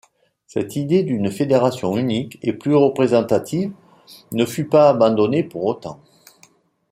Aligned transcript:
Cette 0.47 0.75
idée 0.77 1.03
d’une 1.03 1.29
fédération 1.29 1.95
unique 1.95 2.39
et 2.41 2.53
plus 2.53 2.73
représentative 2.73 3.71
ne 4.31 4.45
fut 4.47 4.65
pas 4.65 4.89
abandonnée 4.89 5.43
pour 5.43 5.63
autant. 5.65 5.99